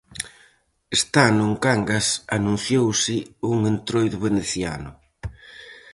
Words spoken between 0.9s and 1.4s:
Este